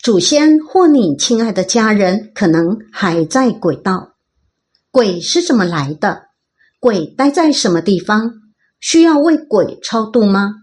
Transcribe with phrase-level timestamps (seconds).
[0.00, 4.14] 祖先或你亲爱的家人可能还在轨道。
[4.92, 6.28] 鬼是怎么来的？
[6.78, 8.32] 鬼待在什么地方？
[8.78, 10.54] 需要为鬼超度吗？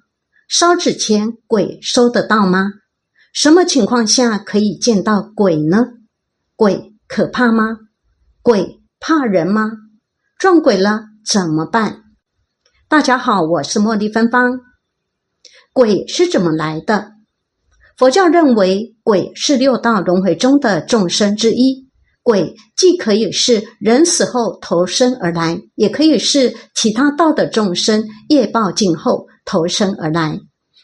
[0.48, 2.66] 烧纸钱鬼收得到吗？
[3.34, 5.86] 什么情况下可以见到鬼呢？
[6.56, 7.80] 鬼可怕吗？
[8.42, 9.70] 鬼怕人吗？
[10.40, 12.04] 撞鬼了怎么办？
[12.88, 14.62] 大家好，我是茉莉芬芳。
[15.74, 17.15] 鬼是怎么来的？
[17.98, 21.86] 佛教认为，鬼是六道轮回中的众生之一。
[22.24, 30.38] 鬼既可以是人死后投生而来，也可以是其他道的众生业报尽后投生而来。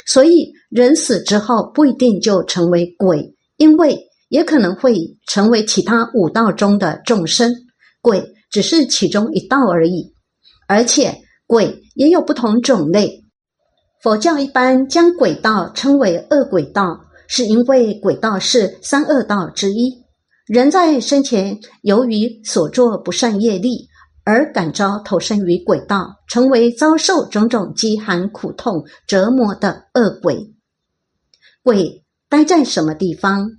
[0.06, 4.96] 所以，人死之后不一定就成为鬼，因为也可能会
[5.28, 7.52] 成为其他五道中的众生。
[8.02, 10.14] 鬼只是其中一道而已，
[10.68, 11.14] 而且
[11.46, 13.21] 鬼也有不同种类。
[14.02, 19.94] 佛教一般将鬼道称为恶鬼道，是因为鬼道是三恶道之一。
[20.48, 23.88] 人在生前由于所作不善业力，
[24.24, 30.52] 而感召投身于鬼道，成为遭受种种饥寒苦痛折磨的恶鬼。
[31.62, 33.52] 鬼待在什么地方？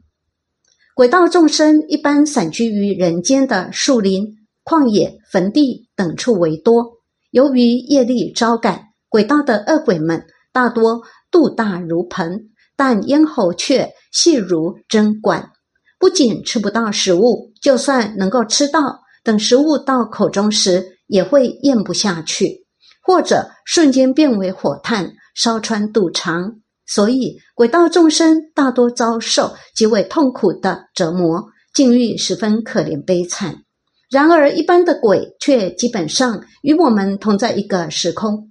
[0.97, 4.27] 鬼道众生一般散居于人间的树林、
[4.65, 6.95] 旷野、坟地等处为多。
[7.31, 8.89] 由于业力招感。
[9.13, 15.51] 鬼道的恶鬼们大多肚大如盆，但咽喉却细如针管。
[15.99, 22.67] 不仅吃不到食物，就算能够吃到，等食物到口中时，也会咽不下去，
[23.03, 26.57] 或者瞬间变为火炭，烧穿肚肠。
[26.85, 33.63] 所以，鬼道众生大多遭受极为痛苦的折磨，境遇十分可怜悲惨。
[34.11, 38.51] 然而，一般的鬼却基本上与我们同在一个时空。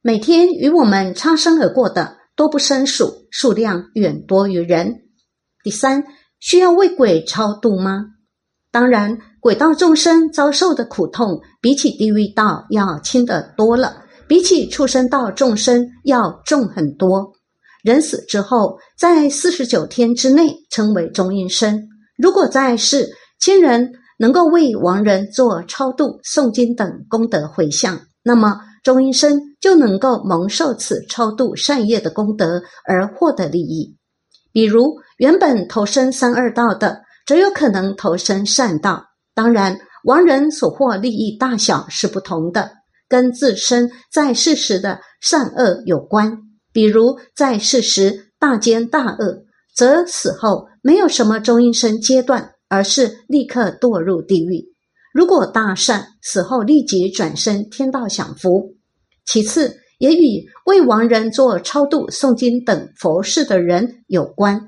[0.00, 5.02] 每天与我们擦身而过的多不胜数，数量远多于人。
[5.64, 6.04] 第三，
[6.38, 8.04] 需要为鬼超度吗？
[8.70, 17.32] 当然，鬼道众生遭受的苦痛比起地狱道要轻得多了，比起畜生道众生要重很多。
[17.82, 21.88] 人死之后，在四十九天之内称为中阴身。
[22.16, 23.08] 如果在世
[23.40, 28.60] 亲人能够为亡人做超度、诵经等功德回向，那么。
[28.84, 33.96] 中阴身就能够蒙受此超度善业的功德而获得利益。
[34.52, 39.04] 比如原本投身三恶道的，则有可能投身善道。
[39.34, 42.70] 当然，亡人所获利益大小是不同的，
[43.08, 46.38] 跟自身在世时的善恶有关。
[46.72, 54.64] 比如在世时大奸大恶，则死后没有什么中阴身阶段，而是立刻堕入地狱。
[55.12, 58.77] 如果大善，死后立即转生天道享福。
[59.30, 64.58] 其次，也与为亡人做超度、诵经等佛事的人有关。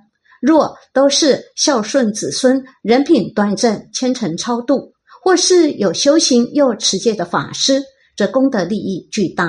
[0.43, 7.83] 若都是孝顺子孙、人品端正、虔诚超度，或是有修行又持戒的法师，
[8.19, 9.47] 则功德利益巨大；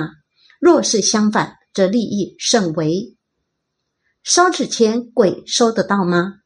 [0.58, 3.14] 若是相反，则利益甚微。
[4.24, 6.36] 烧纸钱，鬼收得到吗？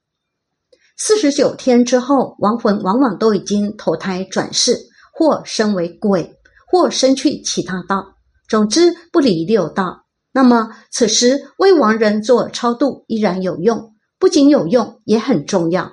[0.96, 4.76] 四十九天之后，亡魂往往都已经投胎转世，
[5.12, 6.34] 或身为鬼，
[6.66, 8.15] 或身去其他道。
[8.48, 15.92] 总之不离六道，那么此时为亡人做超度依然有用，不仅有用，也很重要。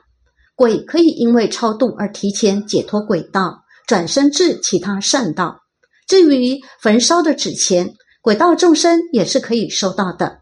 [0.56, 5.62] 鬼可以因为超度而提前解脱鬼道，转身至其他善道。
[6.08, 10.40] 至于焚烧的纸钱，鬼道众生也是可以收到的，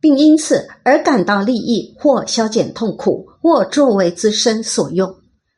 [0.00, 5.14] 并因此而感到利益，或消减痛苦，或作为自身所用。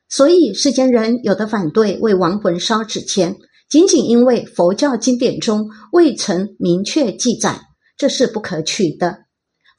[0.08, 3.36] 所以世间人有的反对为亡魂烧纸钱。
[3.68, 7.60] 仅仅因为佛教经典中未曾明确记载，
[7.96, 9.24] 这是不可取的。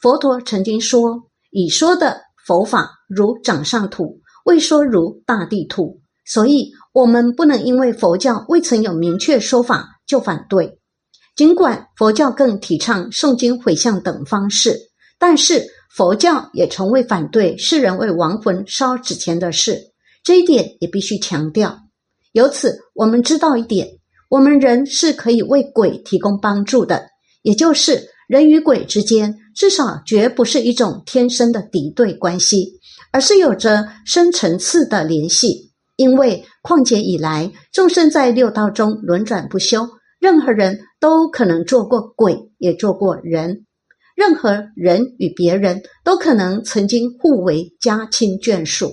[0.02, 10.78] 佛陀曾经说：“已说的佛法如掌上土，未说如大地土。”所以，我们不能因为佛教未曾有明确说法就反对。
[11.38, 14.78] 尽管佛教更提倡诵经回向等方式，
[15.18, 19.80] 但是佛教也从未反对世人为亡魂烧纸钱的事，
[20.22, 21.87] 这一点也必须强调。
[22.38, 23.88] 由此，我们知道一点：
[24.30, 27.04] 我们人是可以为鬼提供帮助的，
[27.42, 32.80] 也就是人与鬼之间至少绝不是一种天生的敌对关系，
[33.12, 35.72] 而是有着深层次的联系。
[35.96, 39.90] 因为旷劫以来，众生在六道中轮转不休，
[40.20, 43.50] 任何人都可能做过鬼，也做过人；
[44.16, 48.92] 任何人与别人都可能曾经互为家亲眷属。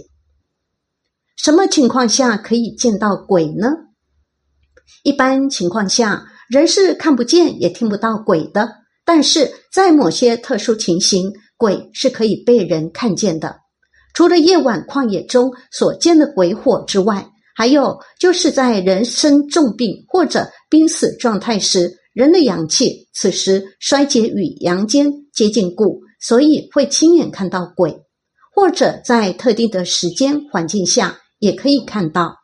[1.37, 3.69] 什么情况下可以见到鬼呢？
[5.03, 8.69] 一般情况下，人是看不见也听不到鬼的。
[9.05, 13.61] 但是在某些特殊情形，鬼是可以被人看见的。
[14.15, 27.93] 除了夜晚旷野中所见的鬼火之外，还有就是在人生重病或者濒死状态时，人的阳气此时衰竭与阳间接近故，所以会亲眼看到鬼；
[28.55, 32.37] 或者在特定的时间环境下也可以看到。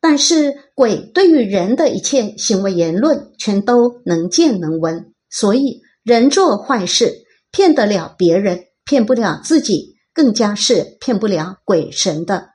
[0.00, 5.12] 但是鬼对于人的一切行为言论，全都能见能闻。
[5.28, 7.12] 所以，人做坏事
[7.50, 12.48] 骗得了别人，骗不了自己，更加是骗不了鬼神的。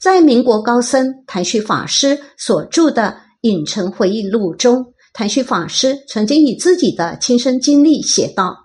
[0.00, 3.02] 在民国高僧谭旭法师所著的
[3.42, 8.56] 《隐城回忆录》中，谭旭法师曾经以自己的亲身经历写道：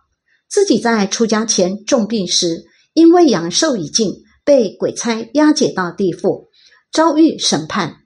[0.50, 2.64] 自己在出家前重病时，
[2.94, 4.12] 因为阳寿已尽，
[4.50, 6.50] 被鬼差押解到地府，
[6.92, 7.98] 遭遇审判。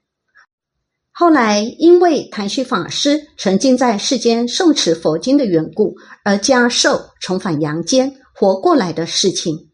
[1.10, 9.70] 后来，因为谭旭法师曾经在世间诵持佛经的缘故，而加寿重返阳间活过来的事情，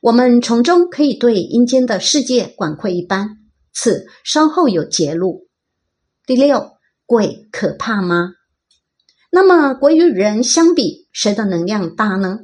[0.00, 3.36] 我们从中可以对阴间的世界广阔一般。
[3.74, 5.46] 此稍后有揭露。
[6.24, 8.30] 第六，鬼可怕吗？
[9.30, 12.38] 那么，鬼与人相比，谁的能量大呢？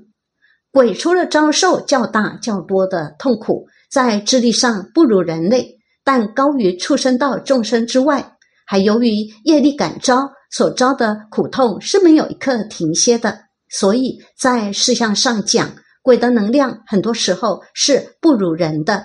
[0.72, 5.78] 鬼除了遭受较大较多的痛苦，在智力上不如人类。
[6.02, 8.36] 但高于畜生道众生之外，
[8.66, 9.12] 还由于
[9.44, 13.38] 业力感召所遭的苦痛是没有一刻停歇的，
[13.68, 15.70] 所以在事项上讲，
[16.02, 19.04] 鬼的能量很多时候是不如人的，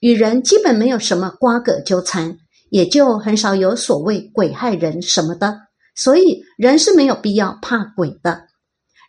[0.00, 2.36] 与人基本没有什么瓜葛纠缠，
[2.70, 5.56] 也就很少有所谓鬼害人什么的。
[5.94, 8.46] 所以人是没有必要怕鬼的。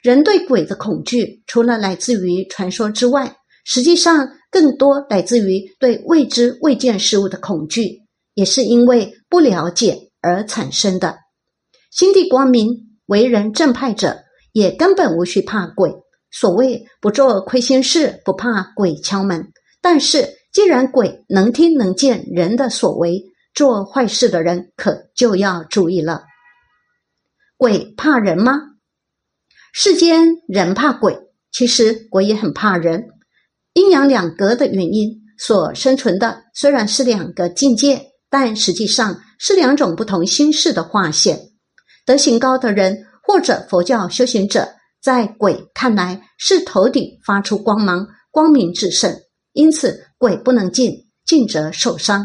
[0.03, 3.35] 人对鬼的恐惧，除了来自于传说之外，
[3.65, 4.29] 实际上。
[4.53, 8.03] 更多来自于对未知未见事物的恐惧，
[8.35, 11.17] 也是因为不了解而产生的。
[11.89, 14.15] 心地光明、为人正派者，
[14.51, 15.91] 也根本无需怕鬼。
[16.29, 19.51] 所谓不做亏心事，不怕鬼敲门。
[19.81, 23.23] 但是，既然鬼能听能见人的所为，
[23.55, 26.25] 做坏事的人可就要注意了。
[27.57, 28.72] 鬼怕人吗？
[29.75, 31.17] 世间人怕鬼，
[31.51, 33.07] 其实鬼也很怕人。
[33.73, 37.99] 阴阳两隔的原因所生存的虽然是两个境界，
[38.29, 41.39] 但实际上是两种不同心事的划线。
[42.05, 49.11] 德行高的人或者佛教修行者，在鬼看来是头顶发出光芒，光明至圣，
[49.53, 50.91] 因此鬼不能进，
[51.25, 52.23] 进则受伤。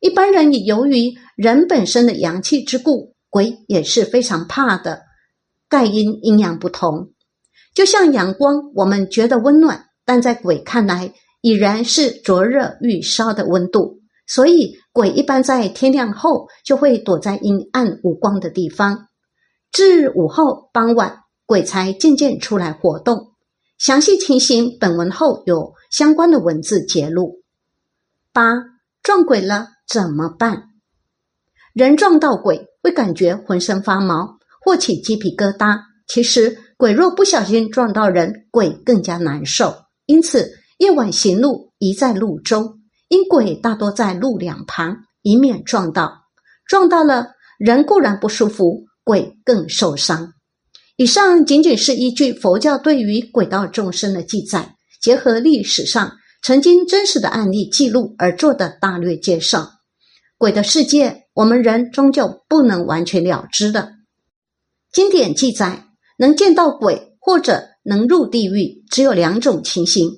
[0.00, 5.02] 一般人也由于人本身的阳气之故，鬼也是非常怕的。
[5.70, 7.12] 盖因阴阳不同，
[7.74, 9.86] 就像阳光，我们觉得温暖。
[10.04, 19.06] 但在鬼看来，已然是灼热欲烧的温度，所以鬼一般在天亮后就会躲在阴暗无光的地方，
[19.70, 23.28] 至午后傍晚，鬼才渐渐出来活动。
[23.78, 27.40] 详细情形，本文后有相关的文字揭露。
[28.32, 28.56] 八
[29.04, 30.64] 撞鬼了怎么办？
[31.72, 34.39] 人撞到鬼会感觉浑身发毛
[34.70, 39.74] 或起鸡皮疙瘩，其实鬼若不小心撞到人，鬼更加难受。
[40.06, 40.48] 因此，
[40.78, 46.12] 夜晚行路宜在路中，因鬼大多在路两旁，以免撞到。
[46.68, 47.26] 撞到了
[47.58, 50.34] 人固然不舒服，鬼更受伤。
[50.96, 56.12] 以上仅仅是依据佛教对于鬼道众生的记载，结合历史上
[56.44, 59.68] 曾经真实的案例记录而做的大略介绍。
[60.38, 63.94] 鬼的世界，我们人终究不能完全了知的。
[64.92, 65.86] 经典记载，
[66.18, 67.68] 能见到鬼或者。
[67.82, 70.10] 能入地狱只有两种情形：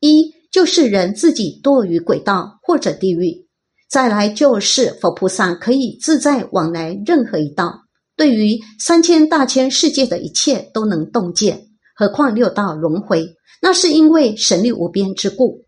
[0.00, 3.46] 一就是人自己堕于鬼道或者地狱；
[3.90, 7.82] 再来就是佛菩萨可以自在往来任何一道，
[8.16, 11.66] 对于三千大千世界的一切都能洞见。
[11.94, 13.28] 何况六道轮回，
[13.60, 15.66] 那是因为神力无边之故。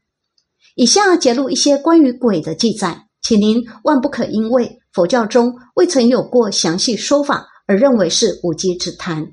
[0.74, 9.26] 以下揭露一些关于鬼的记载，请您万不可因为佛教中未曾有过详细说法而认为是无稽之谈。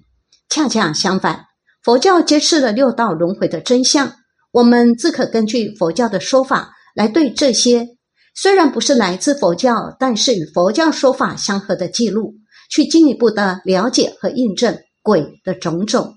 [0.50, 1.45] 恰恰相反。
[1.83, 4.13] 佛教揭示了六道轮回的真相，
[4.51, 7.88] 我们自可根据佛教的说法来对这些
[8.36, 12.36] 虽然不是来自佛教，但是与佛教说法相合的记录，
[12.69, 16.15] 去进一步的了解和印证鬼的种种。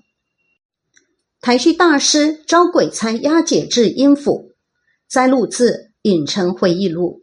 [1.41, 4.51] 台虚大师招鬼差押解至阴府，
[5.09, 5.71] 摘录自
[6.03, 7.21] 《影城回忆录》。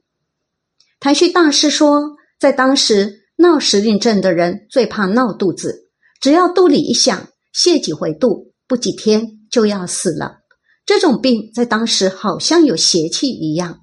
[0.98, 5.88] 台虚大师说，在当时闹时令症的人最怕闹肚子，
[6.20, 10.40] 只要肚里一响，泄几回肚，不几天就要死了。
[10.84, 13.80] 这种病在当时好像有邪气一样。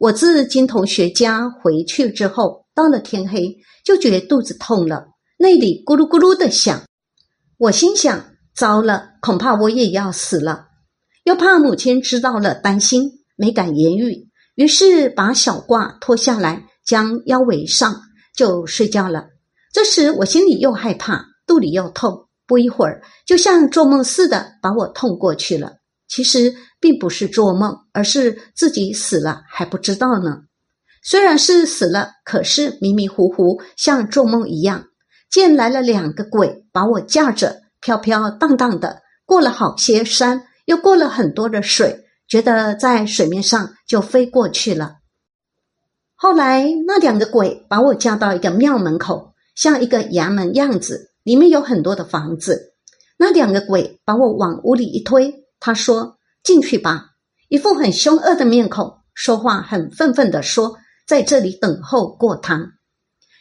[0.00, 5.06] 我自金同学家回去之后，到了天黑就觉肚子痛了，
[5.38, 6.82] 那里咕噜咕噜的响。
[7.56, 8.24] 我心想。
[8.54, 10.66] 糟了，恐怕我也要死了，
[11.22, 18.02] 又怕母亲知道了担心，没敢言语，于是把小褂脱下来，将腰围上，
[18.38, 19.26] 就睡觉了。
[19.72, 25.72] 这时我心里又害怕，肚里又痛，不一会儿就像做梦似的把我痛过去了。
[26.06, 30.42] 其实并不是做梦，而是自己死了还不知道呢。
[31.02, 34.84] 虽然是死了，可是迷迷糊糊，像做梦一样。
[35.28, 37.62] 见来了两个鬼，把我架着。
[37.80, 44.94] 飘飘荡荡的过了好些山，又过了很多的水，觉得在水面上就飞过去了。
[46.20, 52.74] 后来那两个鬼把我架到一个庙门口，像一个衙门样子，里面有很多的房子。
[53.16, 57.10] 那两个鬼把我往屋里一推，他说：“进去吧。”
[57.48, 62.66] 一副很凶恶的面孔，说话很愤愤的说：“在这里等候过堂。”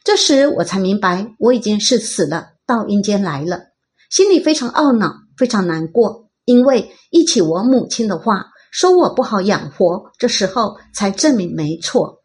[0.06, 3.60] 这时我才明白，我已经是死了，到阴间来了。
[4.12, 10.12] 心里非常懊恼，非常难过，因为忆起我母亲的话，说我不好养活。
[10.20, 12.17] 这时候才证明没错。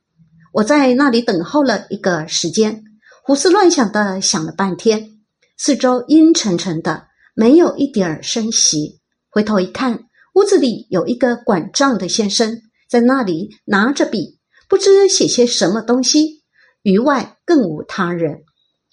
[0.52, 2.85] 我在那里等候了一个时间，
[3.25, 5.09] 胡思乱想的想了半天，
[5.56, 7.04] 四周阴沉沉的，
[7.35, 9.00] 没有一点儿声息。
[9.30, 10.04] 回头一看，
[10.35, 16.42] 屋子里有一个管账的先生在那里拿着笔，不知写些什么东西。
[16.82, 18.42] 余外更无他人。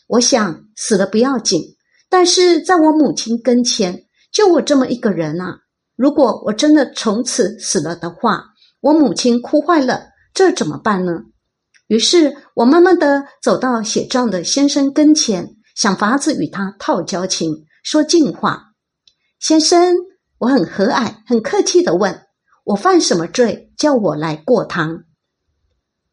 [0.07, 1.61] 我想死了不要紧。
[2.09, 5.59] 但是在我母亲跟前，就我这么一个人啊！
[5.97, 8.45] 如果我真的从此死了的话，
[8.79, 11.23] 我母亲哭坏了，这怎么办呢？
[11.89, 18.73] 于是我慢慢的走到写状的先生跟前，想法子与他套交情，说近话。
[19.39, 19.95] 先生，
[20.37, 22.27] 我很和蔼、很客气的问
[22.63, 25.05] ：“我犯什么罪，叫我来过堂？”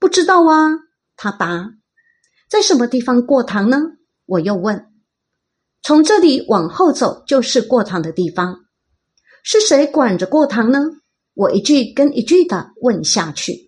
[0.01, 0.71] 不知道啊，
[1.15, 1.73] 他答
[2.49, 3.77] ：“在什么地方过堂呢？”
[4.25, 4.87] 我又问。
[5.83, 8.61] 从这里往后走就是过堂的地方，
[9.45, 10.81] 是谁管着过堂呢？
[11.35, 13.66] 我一句跟一句的问下去。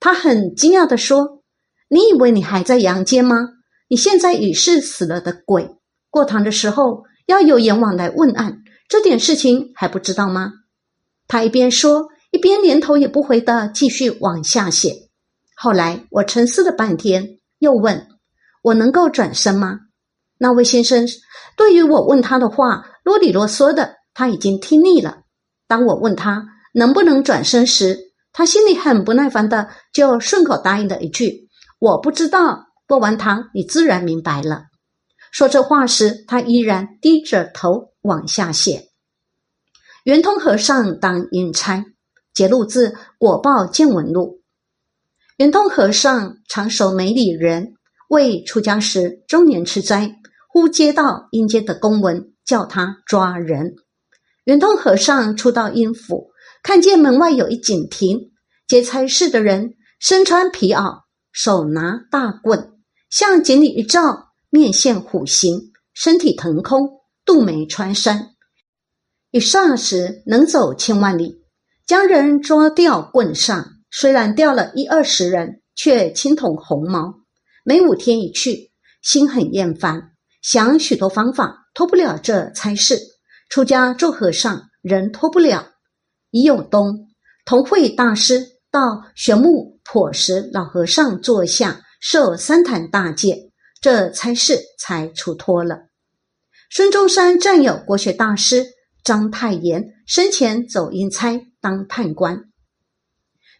[0.00, 1.42] 他很惊讶地说
[1.88, 3.50] ：“你以为你还在阳间吗？
[3.88, 5.76] 你现在已是死了的鬼。
[6.08, 10.52] 过堂的时候要有阎王来问案，这点事情还不知道吗？”
[11.28, 14.94] 他一边说，一边连头也不回的继续往下写。
[15.54, 18.08] 后来我沉思了半天，又问
[18.64, 19.80] ：“我能够转身吗？”
[20.38, 21.06] 那位先生。
[21.56, 25.24] 对于我问他的话啰里啰嗦的，他已经听腻了。
[25.68, 31.48] 当我问他能不能转身时，他心里很不耐烦的，就顺口答应了一句
[31.80, 34.64] ：“我不知道。”过完堂，你自然明白了。
[35.30, 38.88] 说这话时，他依然低着头往下写。
[40.04, 41.84] 圆通和尚当阴差，
[42.34, 44.38] 节录自《果报见闻录》。
[45.36, 47.74] 圆通和尚常守梅里人，
[48.08, 50.16] 未出家时中年吃斋。
[50.48, 53.76] 忽接到阴间的公文，叫他抓人。
[54.44, 56.29] 圆通和尚初到阴府，
[56.62, 58.32] 看见门外有一警亭，
[58.66, 61.02] 接差事的人身穿皮袄，
[61.32, 62.72] 手拿大棍，
[63.08, 68.30] 向井里一照，面现虎形，身体腾空，肚眉穿山，
[69.30, 71.40] 一霎时能走千万里。
[71.86, 77.14] 将人捉掉棍上，虽然掉了一二十人，却青铜红毛。
[77.64, 78.70] 每五天一去，
[79.02, 80.12] 心很厌烦。
[80.40, 82.96] 想许多方法脱不了这差事，
[83.48, 85.66] 出家做和尚仍脱不了。
[86.30, 87.08] 已有冬，
[87.44, 95.88] 同会大师到玄木破石老和尚坐下，受三坛大戒，这差事才出脱了。
[96.70, 98.64] 孙中山战友国学大师
[99.02, 102.44] 章太炎生前走阴差当判官。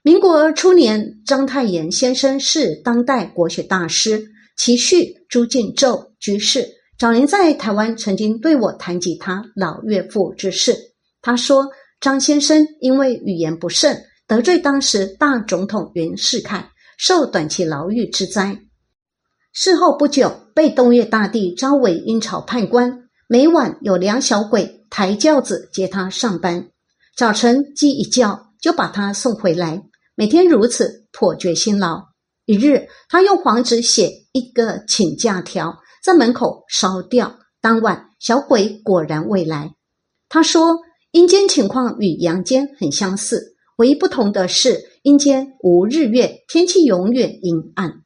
[0.02, 4.30] 民国初年，章太炎先生是当代国学大师。
[4.56, 10.76] 其婿朱敬宙居士早年在台湾曾经对我谈及他老岳父之事。
[11.22, 11.66] 他说，
[12.00, 18.58] 张先生因为语言不慎，得罪当时大总统袁世凯，受短期牢狱之灾。
[19.52, 26.70] 事后不久，被东岳大帝招为阴曹判官，每晚有两小鬼抬轿子接他上班。
[27.16, 29.82] 早晨鸡一叫，就把他送回来，
[30.14, 32.02] 每天如此，颇觉辛劳。
[32.46, 37.38] 一日，他用黄纸写一个请假条，在门口烧掉。
[37.60, 39.74] 当晚，小鬼果然未来。
[40.30, 40.78] 他说
[41.12, 48.02] ：“阴间情况与阳间很相似，唯一不同的是阴间无日月，天气永远阴暗，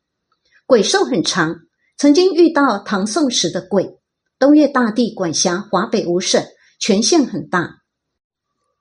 [0.66, 1.54] 鬼寿很长。
[1.98, 3.98] 曾经遇到唐宋时的鬼，
[4.38, 6.42] 东岳大帝管辖华北五省，
[6.80, 7.82] 权限很大。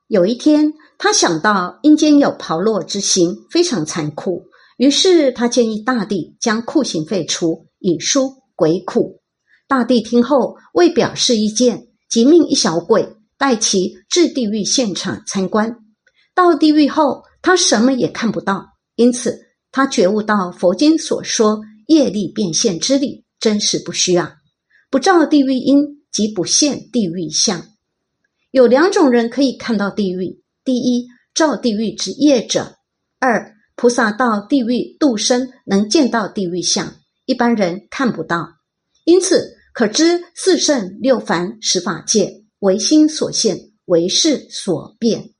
[0.07, 4.45] 有一天，他想到阴间有炮烙之刑，非常残酷，
[4.77, 9.19] 于是他建议大帝将酷刑废除，以纾鬼苦。
[9.67, 15.75] 大帝听后，为表示意见，即命一小鬼带其至地狱现场参观。
[16.33, 19.37] 到地狱后，他什么也看不到，因此
[19.69, 21.59] 他觉悟到佛经所说。
[21.87, 24.35] 业力变现之力，真实不虚啊！
[24.89, 27.61] 不照地狱因，即不现地狱相。
[28.51, 32.77] 有两种人可以看到地狱：第一，照地狱之业者；
[33.19, 36.95] 二，菩萨到地狱度生，能见到地狱相，
[37.25, 38.47] 一般人看不到。
[39.03, 45.32] 因此，可知四圣六凡十法界，唯心所现，唯事所变。